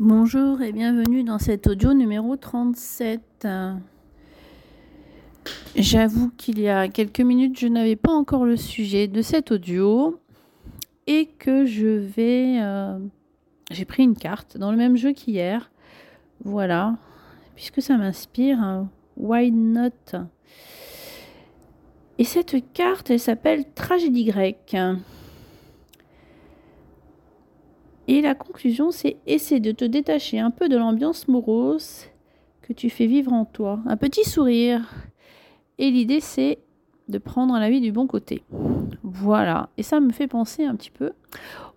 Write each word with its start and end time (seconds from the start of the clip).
Bonjour 0.00 0.62
et 0.62 0.70
bienvenue 0.70 1.24
dans 1.24 1.40
cet 1.40 1.66
audio 1.66 1.92
numéro 1.92 2.36
37. 2.36 3.48
J'avoue 5.74 6.30
qu'il 6.36 6.60
y 6.60 6.68
a 6.68 6.86
quelques 6.86 7.20
minutes, 7.20 7.58
je 7.58 7.66
n'avais 7.66 7.96
pas 7.96 8.12
encore 8.12 8.44
le 8.44 8.56
sujet 8.56 9.08
de 9.08 9.22
cet 9.22 9.50
audio 9.50 10.20
et 11.08 11.26
que 11.26 11.64
je 11.66 11.88
vais... 11.88 12.60
euh, 12.62 13.00
J'ai 13.72 13.84
pris 13.84 14.04
une 14.04 14.14
carte 14.14 14.56
dans 14.56 14.70
le 14.70 14.76
même 14.76 14.96
jeu 14.96 15.12
qu'hier. 15.12 15.68
Voilà. 16.44 16.96
Puisque 17.56 17.82
ça 17.82 17.96
m'inspire, 17.96 18.60
hein, 18.60 18.88
why 19.16 19.50
not? 19.50 19.90
Et 22.18 22.24
cette 22.24 22.72
carte, 22.72 23.10
elle 23.10 23.18
s'appelle 23.18 23.64
Tragédie 23.74 24.26
grecque. 24.26 24.76
Et 28.08 28.22
la 28.22 28.34
conclusion, 28.34 28.90
c'est 28.90 29.18
essayer 29.26 29.60
de 29.60 29.70
te 29.70 29.84
détacher 29.84 30.38
un 30.40 30.50
peu 30.50 30.68
de 30.68 30.76
l'ambiance 30.76 31.28
morose 31.28 32.06
que 32.62 32.72
tu 32.72 32.88
fais 32.88 33.06
vivre 33.06 33.32
en 33.32 33.44
toi. 33.44 33.80
Un 33.86 33.98
petit 33.98 34.24
sourire. 34.24 34.90
Et 35.78 35.90
l'idée, 35.90 36.20
c'est 36.20 36.58
de 37.08 37.18
prendre 37.18 37.58
la 37.58 37.70
vie 37.70 37.82
du 37.82 37.92
bon 37.92 38.06
côté. 38.06 38.42
Voilà. 39.02 39.68
Et 39.76 39.82
ça 39.82 40.00
me 40.00 40.10
fait 40.10 40.26
penser 40.26 40.64
un 40.64 40.74
petit 40.74 40.90
peu 40.90 41.12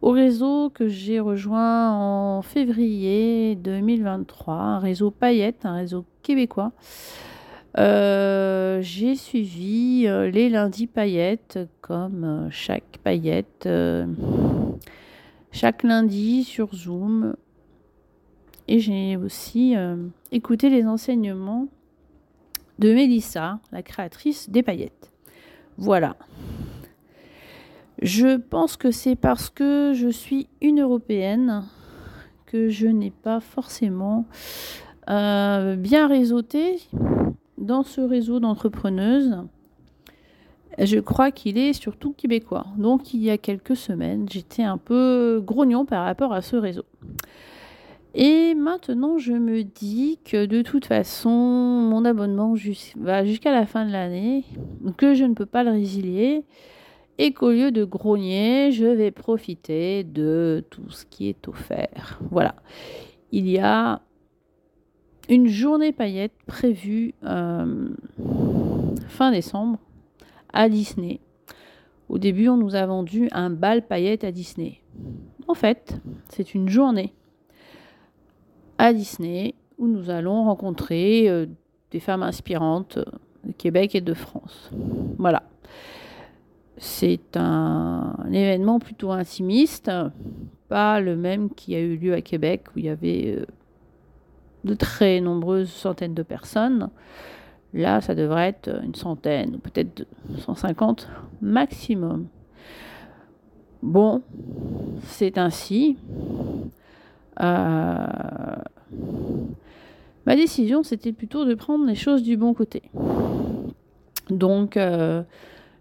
au 0.01 0.11
réseau 0.11 0.69
que 0.69 0.87
j'ai 0.87 1.19
rejoint 1.19 1.91
en 1.91 2.41
février 2.41 3.55
2023, 3.55 4.53
un 4.53 4.79
réseau 4.79 5.11
paillette, 5.11 5.65
un 5.65 5.75
réseau 5.75 6.05
québécois. 6.23 6.71
Euh, 7.77 8.79
j'ai 8.81 9.15
suivi 9.15 10.05
euh, 10.07 10.29
les 10.29 10.49
lundis 10.49 10.87
paillettes, 10.87 11.59
comme 11.81 12.23
euh, 12.23 12.47
chaque 12.49 12.99
paillette. 13.03 13.67
Chaque 15.51 15.83
lundi 15.83 16.43
sur 16.43 16.73
Zoom. 16.73 17.35
Et 18.67 18.79
j'ai 18.79 19.17
aussi 19.17 19.75
euh, 19.75 19.97
écouté 20.31 20.69
les 20.69 20.85
enseignements 20.85 21.67
de 22.79 22.93
Mélissa, 22.93 23.59
la 23.71 23.83
créatrice 23.83 24.49
des 24.49 24.63
paillettes. 24.63 25.11
Voilà. 25.77 26.15
Je 28.01 28.37
pense 28.37 28.77
que 28.77 28.91
c'est 28.91 29.15
parce 29.15 29.49
que 29.49 29.93
je 29.93 30.07
suis 30.07 30.47
une 30.61 30.81
Européenne 30.81 31.63
que 32.45 32.69
je 32.69 32.87
n'ai 32.87 33.11
pas 33.11 33.39
forcément 33.39 34.25
euh, 35.09 35.75
bien 35.75 36.07
réseauté 36.07 36.79
dans 37.57 37.83
ce 37.83 38.01
réseau 38.01 38.39
d'entrepreneuses. 38.39 39.37
Je 40.77 40.99
crois 40.99 41.31
qu'il 41.31 41.57
est 41.57 41.73
surtout 41.73 42.13
québécois. 42.13 42.65
Donc 42.77 43.13
il 43.13 43.21
y 43.21 43.29
a 43.29 43.37
quelques 43.37 43.75
semaines, 43.75 44.27
j'étais 44.29 44.63
un 44.63 44.77
peu 44.77 45.41
grognon 45.43 45.85
par 45.85 46.05
rapport 46.05 46.33
à 46.33 46.41
ce 46.41 46.55
réseau. 46.55 46.85
Et 48.13 48.55
maintenant, 48.55 49.17
je 49.17 49.31
me 49.31 49.63
dis 49.63 50.19
que 50.25 50.45
de 50.45 50.61
toute 50.61 50.85
façon, 50.85 51.29
mon 51.29 52.03
abonnement 52.03 52.55
va 52.97 53.23
jusqu'à 53.23 53.51
la 53.51 53.65
fin 53.65 53.85
de 53.85 53.91
l'année, 53.91 54.43
que 54.97 55.13
je 55.13 55.23
ne 55.23 55.33
peux 55.33 55.45
pas 55.45 55.63
le 55.63 55.71
résilier, 55.71 56.43
et 57.17 57.31
qu'au 57.31 57.51
lieu 57.51 57.71
de 57.71 57.85
grogner, 57.85 58.71
je 58.71 58.85
vais 58.85 59.11
profiter 59.11 60.03
de 60.03 60.65
tout 60.69 60.89
ce 60.89 61.05
qui 61.05 61.29
est 61.29 61.47
offert. 61.47 62.19
Voilà. 62.31 62.55
Il 63.31 63.47
y 63.49 63.59
a 63.59 64.01
une 65.29 65.47
journée 65.47 65.93
paillette 65.93 66.33
prévue 66.47 67.13
euh, 67.23 67.89
fin 69.07 69.31
décembre 69.31 69.79
Disney. 70.69 71.19
Au 72.09 72.17
début, 72.17 72.49
on 72.49 72.57
nous 72.57 72.75
a 72.75 72.85
vendu 72.85 73.29
un 73.31 73.49
bal 73.49 73.85
paillette 73.87 74.23
à 74.23 74.31
Disney. 74.31 74.81
En 75.47 75.53
fait, 75.53 75.99
c'est 76.29 76.53
une 76.53 76.67
journée 76.67 77.13
à 78.77 78.93
Disney 78.93 79.55
où 79.77 79.87
nous 79.87 80.09
allons 80.09 80.43
rencontrer 80.43 81.29
euh, 81.29 81.45
des 81.91 81.99
femmes 81.99 82.23
inspirantes 82.23 82.97
euh, 82.97 83.05
de 83.45 83.53
Québec 83.53 83.95
et 83.95 84.01
de 84.01 84.13
France. 84.13 84.71
Voilà. 85.17 85.43
C'est 86.77 87.37
un, 87.37 88.15
un 88.17 88.31
événement 88.31 88.79
plutôt 88.79 89.11
intimiste, 89.11 89.91
pas 90.67 90.99
le 90.99 91.15
même 91.15 91.49
qui 91.49 91.75
a 91.75 91.79
eu 91.79 91.95
lieu 91.95 92.13
à 92.13 92.21
Québec 92.21 92.65
où 92.75 92.79
il 92.79 92.85
y 92.85 92.89
avait 92.89 93.37
euh, 93.37 93.45
de 94.63 94.73
très 94.73 95.21
nombreuses 95.21 95.71
centaines 95.71 96.13
de 96.13 96.23
personnes. 96.23 96.89
Là, 97.73 98.01
ça 98.01 98.15
devrait 98.15 98.49
être 98.49 98.83
une 98.83 98.95
centaine, 98.95 99.59
peut-être 99.59 100.05
150 100.39 101.09
maximum. 101.41 102.27
Bon, 103.81 104.21
c'est 105.03 105.37
ainsi. 105.37 105.97
Euh, 107.41 108.05
Ma 110.25 110.35
décision, 110.35 110.83
c'était 110.83 111.13
plutôt 111.13 111.45
de 111.45 111.55
prendre 111.55 111.85
les 111.85 111.95
choses 111.95 112.21
du 112.21 112.37
bon 112.37 112.53
côté. 112.53 112.83
Donc, 114.29 114.77
euh, 114.77 115.23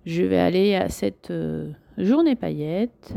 je 0.07 0.23
vais 0.23 0.39
aller 0.39 0.75
à 0.75 0.89
cette 0.89 1.31
euh, 1.31 1.71
journée 1.99 2.37
paillette. 2.37 3.15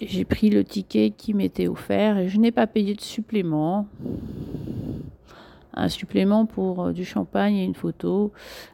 J'ai 0.00 0.24
pris 0.24 0.48
le 0.50 0.62
ticket 0.64 1.10
qui 1.10 1.34
m'était 1.34 1.66
offert 1.66 2.18
et 2.18 2.28
je 2.28 2.38
n'ai 2.38 2.52
pas 2.52 2.66
payé 2.66 2.94
de 2.94 3.00
supplément 3.00 3.88
un 5.76 5.88
supplément 5.88 6.46
pour 6.46 6.84
euh, 6.84 6.92
du 6.92 7.04
champagne 7.04 7.56
et 7.56 7.64
une 7.64 7.74
photo 7.74 8.32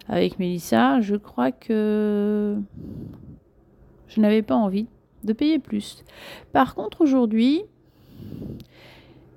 avec 0.09 0.39
Mélissa, 0.39 1.01
je 1.01 1.17
crois 1.17 1.53
que 1.53 2.57
je 4.09 4.21
n'avais 4.21 4.43
pas 4.43 4.57
envie 4.57 4.87
de 5.25 5.33
payer 5.33 5.59
plus. 5.59 6.05
Par 6.53 6.75
contre, 6.75 7.01
aujourd'hui, 7.01 7.63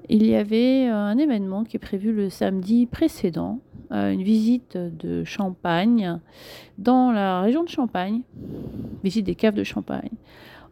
il 0.09 0.25
y 0.25 0.35
avait 0.35 0.87
euh, 0.89 0.95
un 0.95 1.17
événement 1.17 1.63
qui 1.63 1.77
est 1.77 1.79
prévu 1.79 2.11
le 2.11 2.29
samedi 2.29 2.85
précédent, 2.85 3.59
euh, 3.91 4.11
une 4.11 4.23
visite 4.23 4.77
de 4.77 5.23
Champagne 5.23 6.19
dans 6.77 7.11
la 7.11 7.41
région 7.41 7.63
de 7.63 7.69
Champagne, 7.69 8.21
visite 9.03 9.25
des 9.25 9.35
caves 9.35 9.55
de 9.55 9.63
Champagne, 9.63 10.11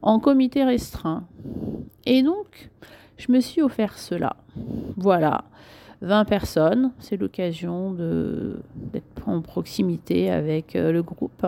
en 0.01 0.19
comité 0.19 0.63
restreint. 0.63 1.25
Et 2.06 2.24
donc, 2.24 2.69
je 3.18 3.31
me 3.31 3.40
suis 3.40 3.62
offert 3.62 3.97
cela. 3.97 4.35
Voilà. 4.97 5.46
20 6.01 6.25
personnes. 6.25 6.91
C'est 7.00 7.17
l'occasion 7.17 7.91
d'être 7.94 9.28
en 9.28 9.41
proximité 9.41 10.31
avec 10.31 10.75
euh, 10.75 10.91
le 10.91 11.03
groupe, 11.03 11.45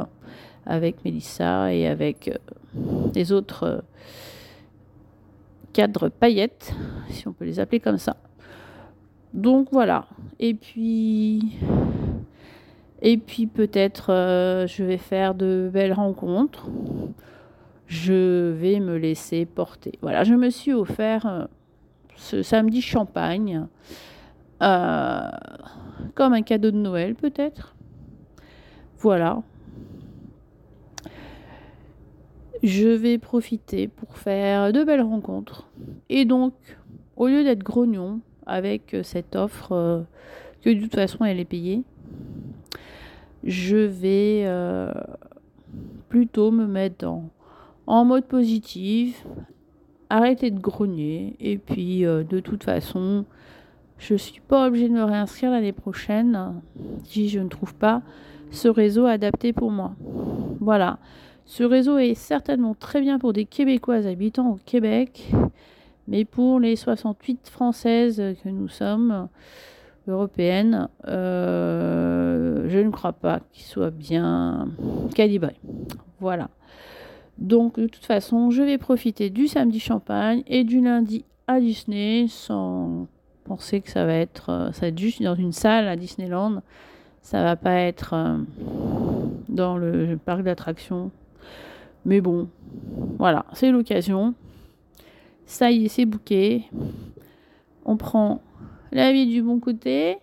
avec 0.66 1.04
Mélissa 1.04 1.74
et 1.74 1.88
avec 1.88 2.28
euh, 2.28 3.10
les 3.16 3.32
autres 3.32 3.64
euh, 3.64 3.82
cadres 5.74 6.10
paillettes, 6.10 6.74
si 7.10 7.28
on 7.28 7.34
peut 7.34 7.46
les 7.46 7.60
appeler 7.60 7.80
comme 7.80 7.98
ça. 7.98 8.16
Donc 9.34 9.70
voilà. 9.72 10.06
Et 10.40 10.54
puis, 10.54 11.58
et 13.02 13.18
puis 13.18 13.48
peut-être 13.48 14.10
je 14.68 14.84
vais 14.84 14.98
faire 14.98 15.34
de 15.34 15.72
belles 15.74 15.94
rencontres. 15.94 16.68
Je 17.88 18.52
vais 18.52 18.80
me 18.80 18.98
laisser 18.98 19.46
porter. 19.46 19.94
Voilà, 20.04 20.24
je 20.24 20.36
me 20.36 20.52
suis 20.52 20.74
offert 20.74 21.48
ce 22.16 22.44
samedi 22.44 22.82
champagne. 22.82 23.68
Euh, 24.62 25.30
comme 26.16 26.34
un 26.34 26.42
cadeau 26.42 26.72
de 26.72 26.78
Noël 26.78 27.16
peut-être. 27.16 27.76
Voilà. 29.00 29.42
Je 32.62 32.88
vais 32.88 33.18
profiter 33.18 33.88
pour 33.88 34.18
faire 34.18 34.72
de 34.72 34.84
belles 34.84 35.02
rencontres. 35.02 35.68
Et 36.10 36.24
donc, 36.24 36.54
au 37.18 37.28
lieu 37.28 37.44
d'être 37.44 37.64
grognon 37.64 38.22
avec 38.46 38.96
cette 39.04 39.36
offre 39.36 39.74
euh, 39.74 40.02
que 40.62 40.70
de 40.70 40.80
toute 40.82 40.96
façon 40.96 41.26
elle 41.26 41.40
est 41.40 41.46
payée, 41.46 41.84
je 43.44 43.78
vais 43.78 44.44
euh, 44.46 44.94
plutôt 46.08 46.52
me 46.52 46.66
mettre 46.66 47.06
en, 47.06 47.30
en 47.88 48.06
mode 48.06 48.26
positif, 48.26 49.26
arrêter 50.10 50.52
de 50.52 50.60
grogner 50.60 51.36
et 51.42 51.58
puis 51.58 52.02
de 52.04 52.40
toute 52.40 52.64
façon 52.64 53.26
je 54.04 54.14
ne 54.14 54.18
suis 54.18 54.42
pas 54.42 54.68
obligée 54.68 54.90
de 54.90 54.94
me 54.94 55.04
réinscrire 55.04 55.52
l'année 55.52 55.72
prochaine 55.72 56.62
si 57.06 57.30
je 57.30 57.40
ne 57.40 57.48
trouve 57.48 57.74
pas 57.74 58.02
ce 58.52 58.68
réseau 58.68 59.06
adapté 59.06 59.54
pour 59.54 59.72
moi. 59.72 59.94
Voilà. 60.60 61.00
Ce 61.46 61.64
réseau 61.64 61.98
est 61.98 62.14
certainement 62.14 62.76
très 62.76 63.02
bien 63.02 63.18
pour 63.18 63.32
des 63.32 63.46
Québécoises 63.46 64.06
habitant 64.06 64.52
au 64.52 64.60
Québec, 64.66 65.32
mais 66.08 66.26
pour 66.26 66.60
les 66.60 66.76
68 66.76 67.50
Françaises 67.50 68.22
que 68.44 68.50
nous 68.50 68.68
sommes, 68.68 69.30
européennes, 70.08 70.90
euh, 71.08 72.68
je 72.68 72.80
ne 72.80 72.90
crois 72.90 73.14
pas 73.14 73.40
qu'il 73.52 73.64
soit 73.64 73.92
bien 73.92 74.68
calibré. 75.16 75.56
Voilà. 76.20 76.50
Donc, 77.38 77.80
de 77.80 77.88
toute 77.88 78.06
façon, 78.06 78.52
je 78.52 78.64
vais 78.64 78.78
profiter 78.78 79.30
du 79.30 79.48
samedi 79.48 79.80
champagne 79.80 80.44
et 80.46 80.66
du 80.66 80.82
lundi 80.82 81.24
à 81.48 81.60
Disney 81.60 82.28
sans 82.30 83.08
penser 83.44 83.82
que 83.82 83.90
ça 83.90 84.06
va 84.06 84.14
être, 84.14 84.50
euh, 84.50 84.72
ça 84.72 84.90
va 84.90 84.96
juste 84.96 85.22
dans 85.22 85.36
une 85.36 85.52
salle 85.52 85.88
à 85.88 85.96
Disneyland. 85.96 86.62
Ça 87.22 87.44
va 87.44 87.56
pas 87.56 87.76
être 87.76 88.14
euh, 88.14 88.38
dans 89.50 89.78
le 89.78 90.18
parc 90.18 90.44
d'attractions. 90.44 91.12
Mais 92.06 92.20
bon, 92.20 92.50
voilà, 93.18 93.46
c'est 93.54 93.72
l'occasion. 93.72 94.34
Ça 95.46 95.72
y 95.72 95.86
est, 95.86 95.88
c'est 95.88 96.06
bouqué. 96.06 96.64
On 97.86 97.98
prend 97.98 98.42
la 98.92 99.12
vie 99.12 99.28
du 99.28 99.42
bon 99.42 99.60
côté 99.60 100.18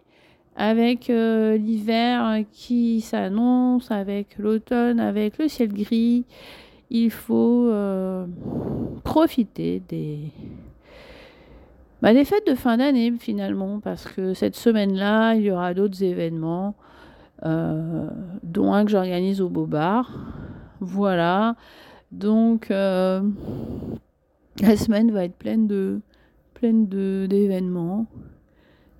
avec 0.56 1.08
euh, 1.08 1.56
l'hiver 1.56 2.44
qui 2.52 3.00
s'annonce, 3.00 3.90
avec 3.90 4.36
l'automne, 4.38 5.00
avec 5.00 5.38
le 5.38 5.48
ciel 5.48 5.72
gris. 5.72 6.24
Il 6.90 7.10
faut 7.10 7.72
profiter 9.04 9.80
des, 9.88 10.32
bah, 12.02 12.12
des 12.12 12.24
fêtes 12.24 12.46
de 12.46 12.54
fin 12.54 12.76
d'année 12.78 13.12
finalement, 13.18 13.80
parce 13.80 14.06
que 14.06 14.34
cette 14.34 14.56
semaine-là, 14.56 15.34
il 15.34 15.42
y 15.42 15.50
aura 15.50 15.74
d'autres 15.74 16.02
événements, 16.02 16.74
euh, 17.44 18.08
dont 18.42 18.72
un 18.72 18.84
que 18.84 18.90
j'organise 18.90 19.40
au 19.40 19.48
Bobard. 19.48 20.10
Voilà. 20.80 21.56
Donc, 22.12 22.70
la 22.70 23.22
semaine 24.76 25.10
va 25.12 25.24
être 25.24 25.36
pleine 25.36 25.66
de 25.66 26.00
pleine 26.60 26.86
d'événements. 27.26 28.06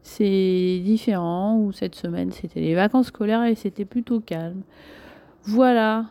C'est 0.02 0.80
différent, 0.82 1.70
cette 1.72 1.94
semaine 1.94 2.32
c'était 2.32 2.60
les 2.60 2.74
vacances 2.74 3.08
scolaires 3.08 3.44
et 3.44 3.54
c'était 3.54 3.84
plutôt 3.84 4.20
calme. 4.20 4.62
Voilà. 5.44 6.06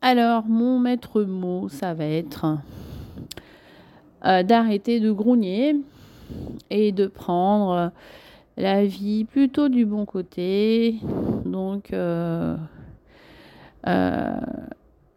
Alors, 0.00 0.46
mon 0.46 0.78
maître 0.78 1.22
mot, 1.22 1.68
ça 1.68 1.94
va 1.94 2.06
être 2.06 2.58
euh, 4.24 4.42
d'arrêter 4.42 5.00
de 5.00 5.12
grogner 5.12 5.76
et 6.70 6.92
de 6.92 7.06
prendre 7.06 7.92
la 8.56 8.84
vie 8.84 9.24
plutôt 9.24 9.68
du 9.68 9.84
bon 9.84 10.04
côté. 10.04 10.96
Donc, 11.44 11.92
euh, 11.92 12.56
euh, 13.86 14.36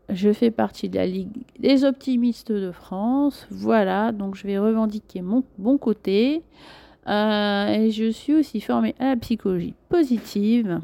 je 0.10 0.32
fais 0.32 0.52
partie 0.52 0.90
de 0.90 0.96
la 0.96 1.06
Ligue 1.06 1.44
des 1.60 1.84
optimistes 1.84 2.52
de 2.52 2.72
France. 2.72 3.48
Voilà, 3.52 4.12
donc 4.12 4.36
je 4.36 4.48
vais 4.48 4.58
revendiquer 4.58 5.22
mon 5.22 5.44
bon 5.58 5.78
côté. 5.78 6.44
Euh, 7.08 7.68
et 7.68 7.92
je 7.92 8.12
suis 8.12 8.34
aussi 8.34 8.60
formée 8.60 8.96
à 9.00 9.10
la 9.10 9.16
psychologie 9.16 9.76
positive. 9.90 10.80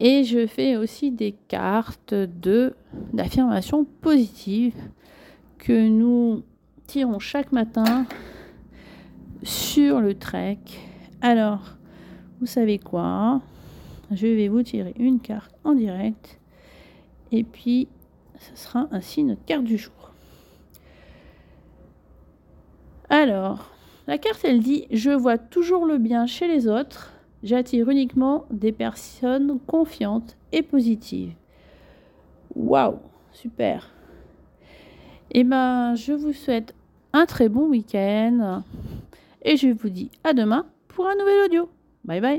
Et 0.00 0.24
je 0.24 0.46
fais 0.48 0.76
aussi 0.76 1.12
des 1.12 1.34
cartes 1.46 2.14
de 2.14 2.74
d'affirmation 3.12 3.84
positive 4.00 4.74
que 5.58 5.88
nous 5.88 6.42
tirons 6.88 7.20
chaque 7.20 7.52
matin 7.52 8.04
sur 9.42 10.00
le 10.00 10.14
trek. 10.14 10.58
Alors, 11.20 11.76
vous 12.40 12.46
savez 12.46 12.78
quoi? 12.78 13.40
Je 14.10 14.26
vais 14.26 14.48
vous 14.48 14.62
tirer 14.62 14.94
une 14.98 15.20
carte 15.20 15.54
en 15.64 15.74
direct. 15.74 16.38
Et 17.30 17.44
puis, 17.44 17.88
ce 18.38 18.56
sera 18.56 18.88
ainsi 18.90 19.24
notre 19.24 19.44
carte 19.44 19.64
du 19.64 19.78
jour. 19.78 20.12
Alors, 23.08 23.70
la 24.06 24.18
carte, 24.18 24.44
elle 24.44 24.60
dit 24.60 24.86
Je 24.90 25.10
vois 25.10 25.38
toujours 25.38 25.86
le 25.86 25.98
bien 25.98 26.26
chez 26.26 26.48
les 26.48 26.66
autres. 26.66 27.12
J'attire 27.42 27.88
uniquement 27.88 28.44
des 28.50 28.72
personnes 28.72 29.58
confiantes 29.66 30.36
et 30.52 30.62
positives. 30.62 31.32
Waouh, 32.54 32.98
super. 33.32 33.90
Eh 35.30 35.44
ben, 35.44 35.94
je 35.94 36.12
vous 36.12 36.32
souhaite 36.32 36.74
un 37.12 37.26
très 37.26 37.48
bon 37.48 37.68
week-end 37.68 38.62
et 39.42 39.56
je 39.56 39.68
vous 39.68 39.90
dis 39.90 40.10
à 40.24 40.32
demain 40.32 40.66
pour 40.88 41.06
un 41.06 41.14
nouvel 41.14 41.44
audio. 41.44 41.68
Bye 42.04 42.20
bye. 42.20 42.30